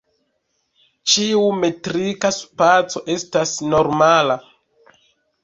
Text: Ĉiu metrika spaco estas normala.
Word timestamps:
Ĉiu 1.11 1.43
metrika 1.63 2.33
spaco 2.39 3.03
estas 3.17 3.53
normala. 3.75 4.41